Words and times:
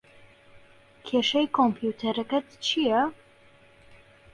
کێشەی 1.05 1.47
کۆمپیوتەرەکەت 1.57 2.47
چییە؟ 2.65 3.01